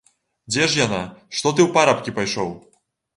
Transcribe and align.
Дзе 0.53 0.63
ж 0.69 0.79
яна, 0.85 1.01
што 1.37 1.51
ты 1.57 1.61
ў 1.65 1.67
парабкі 1.75 2.15
пайшоў? 2.17 2.49